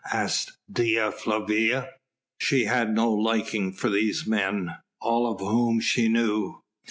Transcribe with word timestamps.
asked 0.11 0.53
Dea 0.71 1.11
Flavia. 1.11 1.91
She 2.39 2.63
had 2.65 2.91
no 2.91 3.13
liking 3.13 3.71
for 3.71 3.91
these 3.91 4.25
men, 4.25 4.71
all 4.99 5.31
of 5.31 5.39
whom 5.39 5.79
she 5.79 6.07
knew. 6.09 6.59